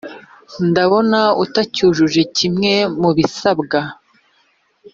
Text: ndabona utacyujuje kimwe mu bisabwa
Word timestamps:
ndabona 0.69 1.19
utacyujuje 1.43 2.21
kimwe 2.35 2.73
mu 3.01 3.09
bisabwa 3.17 3.79